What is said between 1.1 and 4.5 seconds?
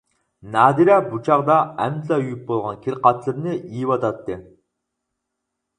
چاغدا ئەمدىلا يۇيۇپ بولغان كىر-قاتلىرىنى يېيىۋاتاتتى.